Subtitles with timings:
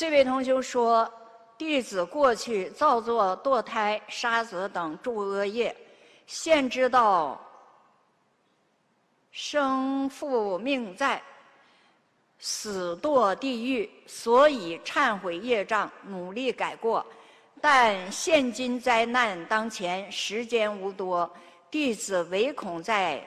[0.00, 1.12] 这位同学说，
[1.58, 5.76] 弟子过去造作堕胎、杀子等诸恶业，
[6.26, 7.38] 现知道
[9.30, 11.22] 生父命在，
[12.38, 17.04] 死堕地狱，所以忏悔业障，努力改过。
[17.60, 21.30] 但现今灾难当前，时间无多，
[21.70, 23.22] 弟子唯恐在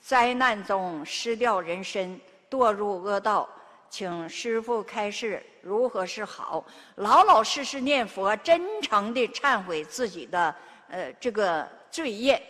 [0.00, 3.46] 灾难中失掉人身，堕入恶道。
[3.88, 6.64] 请师父开示如何是好？
[6.96, 10.54] 老老实实念佛，真诚地忏悔自己的
[10.88, 12.42] 呃这个罪业，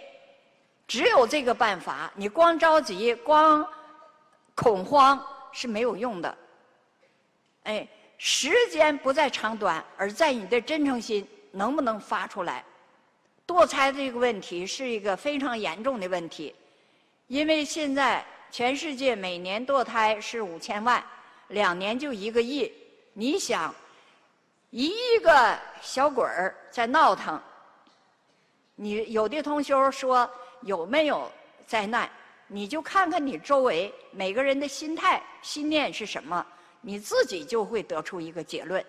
[0.87, 2.13] 只有这个办法。
[2.15, 3.67] 你光着急、光
[4.55, 6.39] 恐慌是没有用的。
[7.65, 7.89] 哎。
[8.19, 12.65] 时间不在长短，而在你的真诚心能不能发出来。
[13.47, 16.55] 堕胎这个问题是一个非常严重的问题，
[17.27, 21.05] 因为现在全世界每年堕胎是五千万，
[21.49, 22.73] 两年就一个亿。
[23.13, 23.75] 你想，
[24.71, 27.41] 一亿个小鬼儿在闹腾，
[28.75, 30.30] 你有的同学说
[30.63, 31.30] 有没有
[31.66, 32.09] 灾难？
[32.49, 36.47] 你就看看你周围每个人的心态、心念是什么。
[36.83, 38.85] 你自己就会得出一个结论。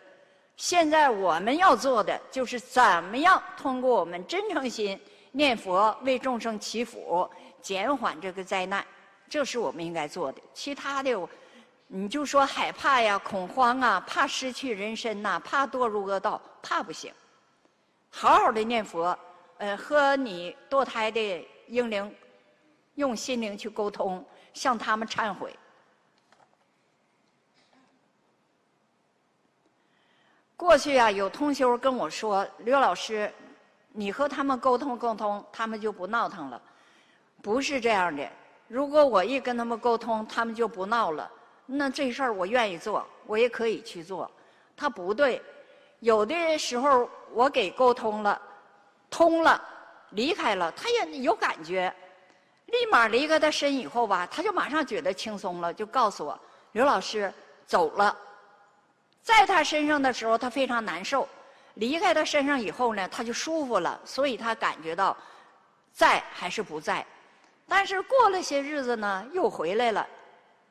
[0.55, 4.99] 现在我们要做的就是怎么样通过我们真诚心
[5.31, 7.27] 念佛为众生祈福，
[7.61, 8.86] 减缓这个灾难，
[9.27, 10.39] 这是我们应该做的。
[10.53, 11.11] 其他的，
[11.88, 17.13] 你就说害怕呀、恐慌啊、怕失去人身呐、怕堕入恶道，怕不行。
[18.09, 19.17] 好好的念佛，
[19.57, 22.13] 呃，和你堕胎的婴灵
[22.95, 25.55] 用心灵去沟通，向他们忏悔。
[30.58, 33.31] 过去啊，有同修跟我说：“刘老师，
[33.91, 36.61] 你和他们沟通沟通，他们就不闹腾了。”
[37.41, 38.27] 不是这样的。
[38.67, 41.31] 如果我一跟他们沟通，他们就不闹了，
[41.69, 44.29] 那这事儿我愿意做，我也可以去做。
[44.75, 45.41] 他不对，
[45.99, 48.41] 有的时候我给沟通了，
[49.09, 49.61] 通了，
[50.11, 51.93] 离开了，他也有感觉，
[52.67, 56.39] 立马离开他身以后吧，他就马上觉得轻松了，就告诉我
[56.71, 57.31] ：“刘老师
[57.65, 58.17] 走了。”
[59.21, 61.27] 在他身上的时候，他非常难受；
[61.73, 63.99] 离开他身上以后呢，他就舒服了。
[64.05, 65.17] 所以他感觉到
[65.92, 67.05] 在还是不在。
[67.67, 70.08] 但是过了些日子呢，又回来了。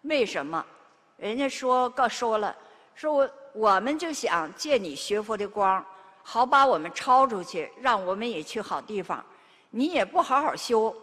[0.03, 0.65] 为什么？
[1.17, 2.55] 人家说告说了，
[2.95, 5.85] 说我我们就想借你学佛的光，
[6.23, 9.25] 好把我们超出去，让我们也去好地方。
[9.71, 10.95] 你也不好好修，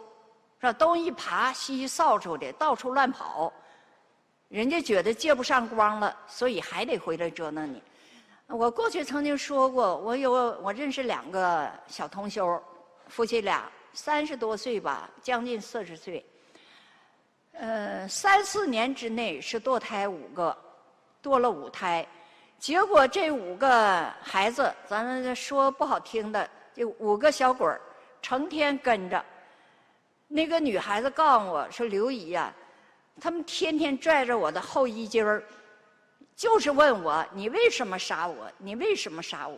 [0.60, 0.72] 是？
[0.74, 3.52] 东一爬西一扫帚的，到处乱跑。
[4.48, 7.82] 人家觉得借不上光了，所以还得回来折腾你。
[8.46, 10.30] 我过去曾经说过，我有
[10.62, 12.62] 我认识两个小同修，
[13.08, 16.24] 夫妻俩三十多岁吧，将近四十岁。
[17.54, 20.56] 呃，三四年之内是堕胎五个，
[21.22, 22.06] 堕了五胎，
[22.58, 27.80] 结果这五个孩子，咱们说不好听的，就五个小鬼儿，
[28.20, 29.24] 成天跟着。
[30.26, 32.52] 那个女孩子告诉我说：“刘姨呀。”
[33.20, 35.40] 他们天天拽着我的后衣襟儿，
[36.34, 38.50] 就是问我：“你为什么杀我？
[38.58, 39.56] 你为什么杀我？”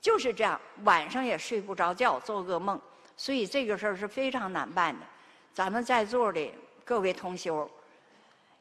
[0.00, 2.80] 就是这样，晚上也睡不着觉，做噩梦。
[3.14, 5.06] 所以这个事儿是非常难办的。
[5.52, 6.50] 咱们在座的
[6.84, 7.70] 各位同修，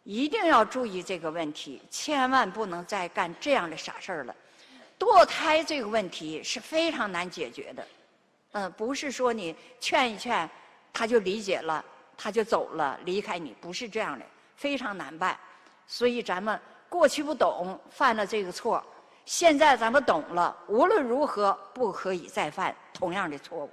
[0.04, 4.36] 一定要注意这个问题，千万不能再干这样的傻事儿了。
[4.98, 7.88] 堕胎这个问题是非常难解决的，
[8.54, 10.50] 嗯，不是说你劝一劝
[10.94, 11.84] 他就理解了。
[12.16, 14.24] 他就走了，离开你，不是这样的，
[14.56, 15.36] 非常难办。
[15.88, 16.58] 所以咱们
[16.88, 18.82] 过去不懂，犯了这个错，
[19.26, 23.72] 现在咱们懂了，无论如何不可以再犯同样的错误。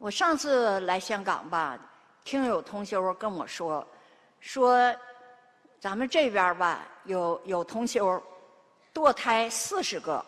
[0.00, 1.78] 我上次来香港吧，
[2.24, 3.86] 听有同修跟我说，
[4.40, 4.96] 说
[5.78, 8.20] 咱们这边吧，有有同修
[8.94, 10.24] 堕胎四十个。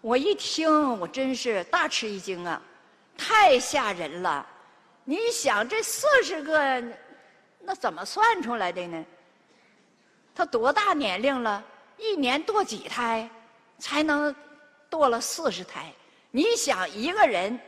[0.00, 2.62] 我一听，我真是大吃一惊啊！
[3.18, 4.46] 太吓人了！
[5.02, 6.80] 你想，这四十个，
[7.58, 9.04] 那怎么算出来的呢？
[10.32, 11.60] 他多大年龄了？
[11.96, 13.28] 一年堕几胎，
[13.80, 14.32] 才能
[14.88, 15.92] 堕了四十胎？
[16.30, 17.58] 你想，一个人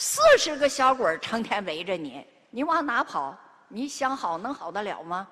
[0.00, 3.36] 四十个小鬼成天围着你，你往哪跑？
[3.66, 5.26] 你想好能好得了吗？